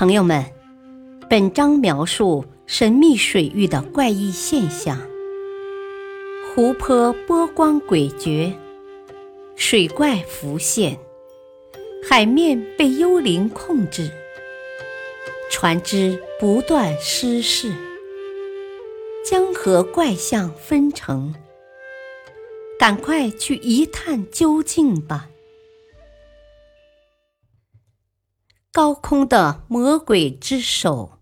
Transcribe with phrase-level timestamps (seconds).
[0.00, 0.42] 朋友们，
[1.28, 4.98] 本章描述神秘水域的怪异现象：
[6.42, 8.54] 湖泊波光诡谲，
[9.56, 10.98] 水怪浮现，
[12.08, 14.10] 海面被幽灵控制，
[15.50, 17.70] 船只不断失事，
[19.22, 21.34] 江河怪象纷呈。
[22.78, 25.29] 赶快去一探究竟吧！
[28.72, 31.18] 高空的魔鬼之手。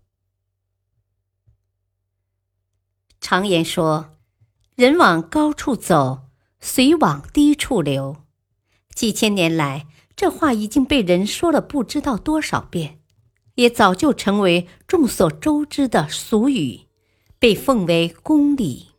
[3.19, 4.17] 常言说
[4.77, 6.27] ：“人往高处走，
[6.59, 8.17] 水往低处流。”
[8.93, 12.99] 几千年来，这话已经被人说了不知道多少遍，
[13.55, 16.81] 也早就成为众所周知的俗语，
[17.39, 18.89] 被奉为公理。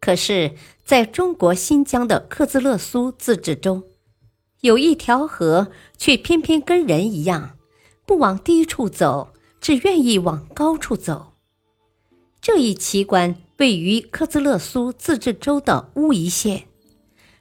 [0.00, 3.93] 可是，在中国新疆的克孜勒苏自治州。
[4.64, 5.68] 有一条河，
[5.98, 7.58] 却偏偏跟人一样，
[8.06, 11.34] 不往低处走，只愿意往高处走。
[12.40, 16.64] 这一奇观位于科兹勒苏自治州的乌宜县，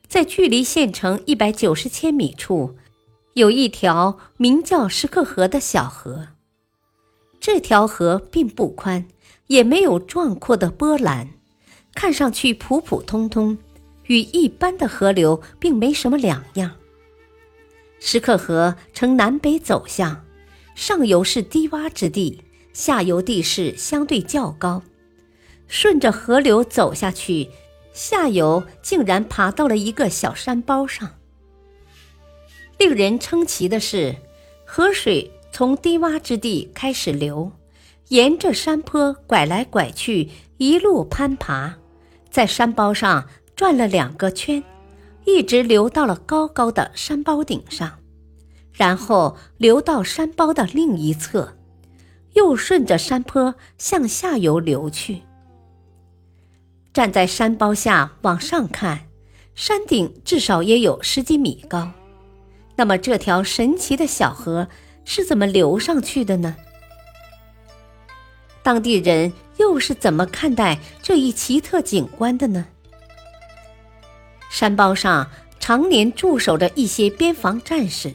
[0.05, 2.75] 在距离县城一百九十千米处，
[3.35, 6.27] 有一条名叫什克河的小河。
[7.39, 9.05] 这条河并不宽，
[9.47, 11.29] 也没有壮阔的波澜，
[11.95, 13.57] 看上去普普通通，
[14.07, 16.71] 与一般的河流并没什么两样。
[18.05, 20.25] 石刻河呈南北走向，
[20.75, 24.83] 上游是低洼之地，下游地势相对较高。
[25.69, 27.49] 顺着河流走下去，
[27.93, 31.11] 下游竟然爬到了一个小山包上。
[32.77, 34.17] 令人称奇的是，
[34.65, 37.53] 河水从低洼之地开始流，
[38.09, 41.75] 沿着山坡拐来拐去，一路攀爬，
[42.29, 44.61] 在山包上转了两个圈。
[45.25, 47.99] 一直流到了高高的山包顶上，
[48.71, 51.57] 然后流到山包的另一侧，
[52.33, 55.21] 又顺着山坡向下游流去。
[56.93, 59.07] 站在山包下往上看，
[59.55, 61.91] 山顶至少也有十几米高。
[62.75, 64.67] 那么这条神奇的小河
[65.05, 66.55] 是怎么流上去的呢？
[68.61, 72.65] 当地人又是怎么看待这一奇特景观的呢？
[74.53, 75.27] 山包上
[75.59, 78.13] 常年驻守着一些边防战士，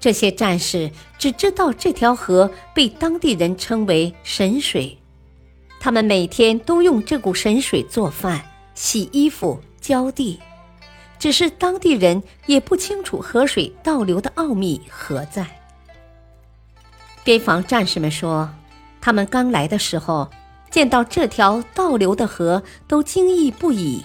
[0.00, 4.96] 这些战士只知道这条河被当地人称为神水，
[5.78, 8.42] 他们每天都用这股神水做饭、
[8.74, 10.40] 洗衣服、浇地。
[11.18, 15.46] 只是当地人也不清楚河水倒流的奥秘何在。
[17.24, 18.48] 边防战士们说，
[19.02, 20.30] 他们刚来的时候，
[20.70, 24.02] 见到这条倒流的河都惊异不已。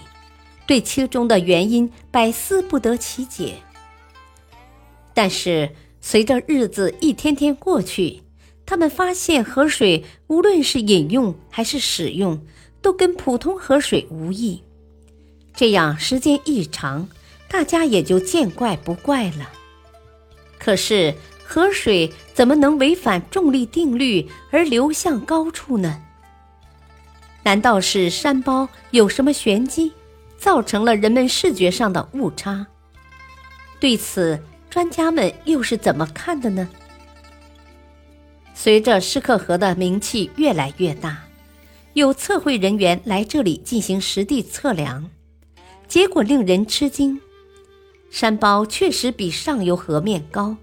[0.67, 3.55] 对其中的原因百思不得其解。
[5.13, 8.22] 但是随着日子一天天过去，
[8.66, 12.45] 他们发现河水无论是饮用还是使用，
[12.81, 14.61] 都跟普通河水无异。
[15.55, 17.09] 这样时间一长，
[17.49, 19.49] 大家也就见怪不怪了。
[20.59, 26.03] 可是河水怎么能违反重力定律而流向高处呢？
[27.44, 29.94] 难道是山包有什么玄机？
[30.38, 32.66] 造成了人们视觉上的误差。
[33.80, 36.68] 对此，专家们又是怎么看的呢？
[38.53, 41.24] 随着施克河的名气越来越大，
[41.94, 45.09] 有测绘人员来这里进行实地测量，
[45.88, 47.20] 结果令人吃惊：
[48.09, 50.58] 山包确实比上游河面高，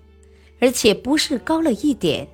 [0.60, 2.26] 而且不是高了一点，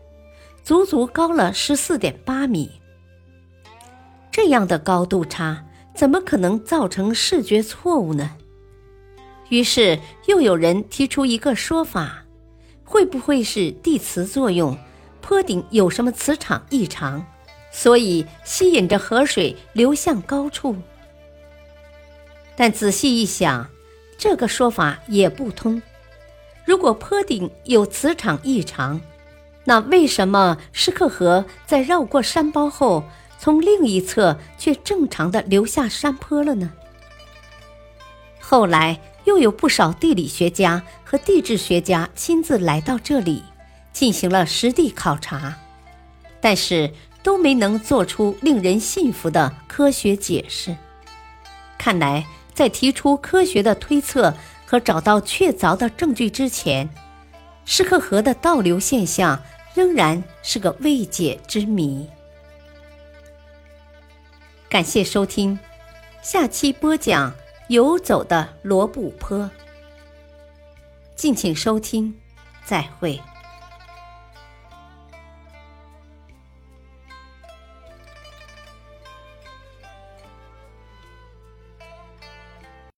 [0.64, 2.70] 足足高了十四点八米。
[4.32, 5.66] 这样的高度差。
[6.00, 8.30] 怎么可能造成视觉错误呢？
[9.50, 12.24] 于是又有人提出一个说法：
[12.84, 14.78] 会不会是地磁作用？
[15.20, 17.26] 坡顶有什么磁场异常，
[17.70, 20.74] 所以吸引着河水流向高处？
[22.56, 23.68] 但仔细一想，
[24.16, 25.82] 这个说法也不通。
[26.64, 28.98] 如果坡顶有磁场异常，
[29.64, 33.04] 那为什么施克河在绕过山包后？
[33.40, 36.70] 从另一侧却正常的流下山坡了呢。
[38.38, 43.42] 后来又有不少地理学家和地质学家亲自来到这里，
[43.94, 45.56] 进行了实地考察，
[46.38, 46.92] 但是
[47.22, 50.76] 都没能做出令人信服的科学解释。
[51.78, 54.34] 看来，在提出科学的推测
[54.66, 56.90] 和找到确凿的证据之前，
[57.64, 59.40] 施克河的倒流现象
[59.74, 62.06] 仍然是个未解之谜。
[64.70, 65.58] 感谢收听，
[66.22, 67.34] 下期播讲
[67.66, 69.50] 游走的罗布泊。
[71.16, 72.14] 敬请收听，
[72.64, 73.20] 再会。